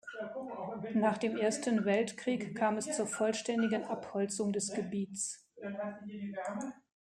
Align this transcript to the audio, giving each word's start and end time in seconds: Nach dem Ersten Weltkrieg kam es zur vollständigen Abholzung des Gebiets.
Nach 0.95 1.19
dem 1.19 1.37
Ersten 1.37 1.85
Weltkrieg 1.85 2.55
kam 2.57 2.75
es 2.77 2.97
zur 2.97 3.05
vollständigen 3.05 3.83
Abholzung 3.83 4.51
des 4.51 4.73
Gebiets. 4.73 5.47